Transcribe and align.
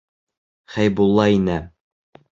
Хәйбулла 0.77 1.27
инә. 1.35 1.59